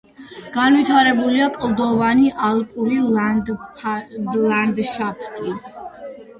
განვითარებულია 0.53 1.49
კლდოვანი 1.57 2.33
ალპური 2.49 2.99
ლანდშაფტი. 4.49 5.57